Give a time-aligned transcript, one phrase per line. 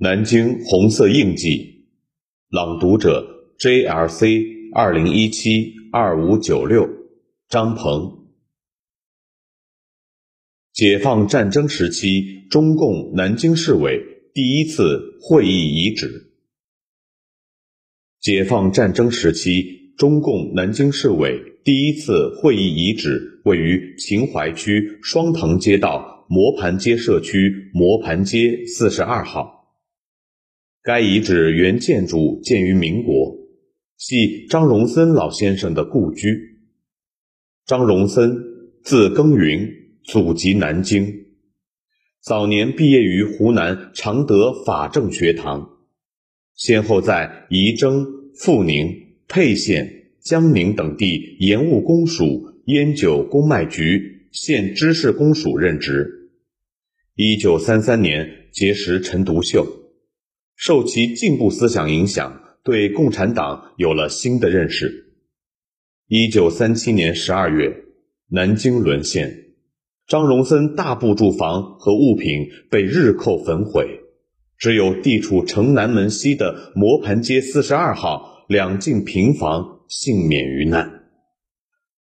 [0.00, 1.88] 南京红色印记，
[2.50, 6.88] 朗读者 JLC 二零一七二五九六，
[7.48, 8.28] 张鹏。
[10.72, 14.00] 解放战争时期，中共南京市委
[14.32, 16.30] 第一次会议遗址。
[18.20, 29.57] 解放战争时期，中共南京市委第一次会议遗址位于秦淮区双塘街道磨盘街社区磨盘街四十二号。
[30.88, 33.36] 该遗址原建筑建于民国，
[33.98, 36.62] 系张荣森老先生的故居。
[37.66, 38.34] 张荣森，
[38.82, 39.68] 字耕耘，
[40.02, 41.26] 祖籍南京，
[42.22, 45.68] 早年毕业于湖南常德法政学堂，
[46.54, 48.86] 先后在仪征、阜宁、
[49.28, 56.30] 沛县、江宁等地盐务公署、烟酒公卖局县知事公署任职。
[57.14, 59.77] 一九三三年结识陈独秀。
[60.58, 65.14] 受其进步思想影响，对共产党有了新的认识。
[66.08, 67.84] 一九三七年十二月，
[68.30, 69.32] 南京沦陷，
[70.08, 74.00] 张荣森大部住房和物品被日寇焚毁，
[74.58, 81.04] 只有地处城南门西的磨盘街四十二号两进平房幸免于难。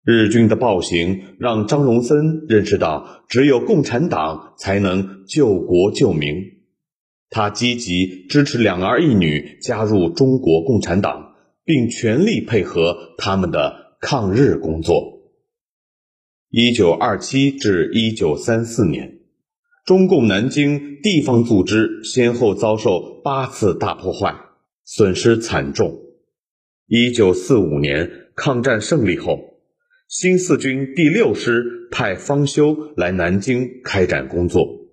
[0.06, 6.55] 日军的暴行让张荣森认识到，只有共产党才能救国救民。
[7.30, 15.16] 他积极支持两儿一女加入中国共产党，并全力配合他们的抗日工作。
[16.50, 19.20] 一九二七至一九三四年，
[19.86, 24.36] 中共南京地方组织先后遭受八次大破坏，
[24.86, 26.00] 损失惨重。
[26.88, 29.60] 一九四五年抗战胜利后，
[30.08, 34.85] 新四军第六师派方休来南京开展工作。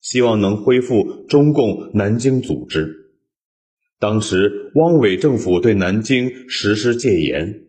[0.00, 2.96] 希望能恢复中共南京组织。
[3.98, 7.64] 当时汪伪政府对南京实施戒严，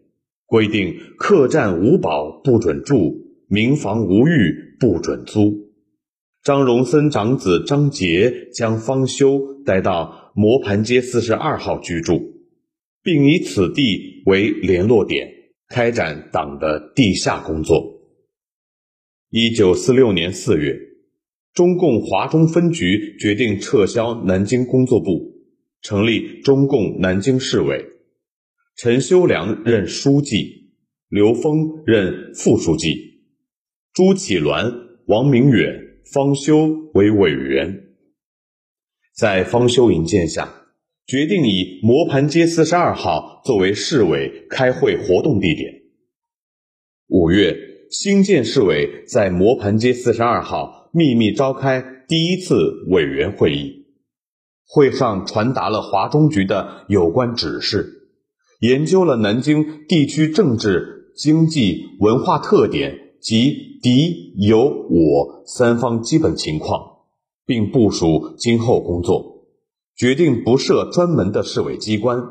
[0.45, 3.17] 规定客栈无保不准住，
[3.47, 5.71] 民房无浴不准租。
[6.41, 12.21] 张荣森长子张杰将方休带到磨盘街四十二号居住，
[13.03, 15.27] 并以此地为联络点，
[15.67, 17.99] 开展党的地下工作。
[19.29, 20.90] 一九四六年四月。
[21.53, 25.33] 中共华中分局决定撤销南京工作部，
[25.81, 27.85] 成立中共南京市委，
[28.77, 30.71] 陈修良任书记，
[31.09, 32.95] 刘峰任副书记，
[33.93, 34.73] 朱启銮、
[35.07, 35.77] 王明远、
[36.13, 37.83] 方修为委员。
[39.13, 40.49] 在方修引荐下，
[41.05, 45.81] 决定以磨盘街四十二号作为市委开会活动地点。
[47.07, 47.53] 五月，
[47.89, 50.80] 新建市委在磨盘街四十二号。
[50.93, 53.85] 秘密召开第一次委员会议，
[54.67, 58.09] 会上传达了华中局的有关指示，
[58.59, 66.81] 研究了南京地区政治、经济、文化特点及敌、友、我三方基本情况，
[67.45, 69.45] 并部署今后工作，
[69.95, 72.21] 决定不设专门的市委机关，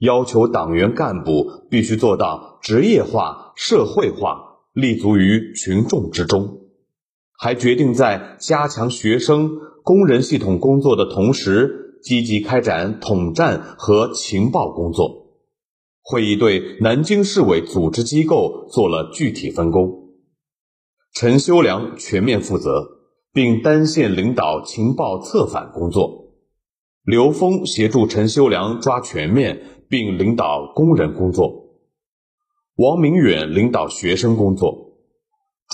[0.00, 6.65] 要求党员干部必须做到职业化、社会化，立足于群众之中。
[7.38, 9.50] 还决定在加强学生、
[9.82, 15.26] 工人系统工作的同时，积极开展统战和情报工作。
[16.02, 20.10] 会议对南京市委组织机构做了具体分工，
[21.12, 22.86] 陈修良全面负责，
[23.32, 26.30] 并单线领导情报策反工作；
[27.02, 31.74] 刘峰协助陈修良抓全面，并领导工人工作；
[32.76, 34.85] 王明远领导学生工作。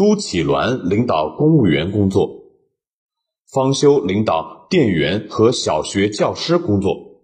[0.03, 2.29] 朱启銮领导公务员工作，
[3.49, 7.23] 方修领导店员和小学教师工作。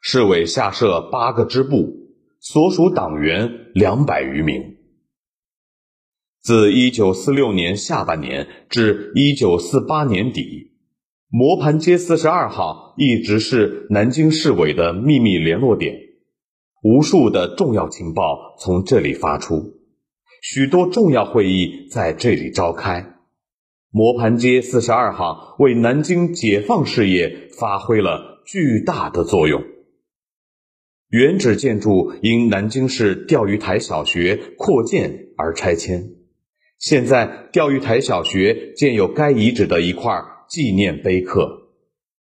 [0.00, 1.92] 市委下设八个支部，
[2.40, 4.78] 所属党员两百余名。
[6.40, 10.70] 自一九四六年下半年至一九四八年底，
[11.28, 15.94] 磨盘街四十二号一直是南京市委的秘密联络点，
[16.82, 19.74] 无数的重要情报从这里发出。
[20.42, 23.14] 许多重要会议在这里召开，
[23.90, 29.64] 磨盘街四十二号为南京解放事业发挥了巨大的作用。
[31.08, 36.10] 原址建筑因南京市钓鱼台小学扩建而拆迁，
[36.78, 40.12] 现在钓鱼台小学建有该遗址的一块
[40.48, 41.65] 纪念碑刻。